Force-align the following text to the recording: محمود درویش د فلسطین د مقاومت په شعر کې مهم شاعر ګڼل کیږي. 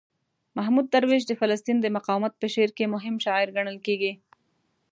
محمود 0.57 0.87
درویش 0.93 1.23
د 1.27 1.31
فلسطین 1.39 1.77
د 1.81 1.87
مقاومت 1.97 2.33
په 2.37 2.47
شعر 2.53 2.71
کې 2.77 2.91
مهم 2.95 3.15
شاعر 3.25 3.47
ګڼل 3.57 3.77
کیږي. 3.85 4.13